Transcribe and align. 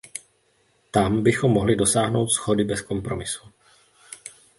Tam 0.91 1.23
bychom 1.23 1.51
mohli 1.51 1.75
dosáhnout 1.75 2.27
shody 2.31 2.63
bez 2.63 2.81
kompromisů. 2.81 3.47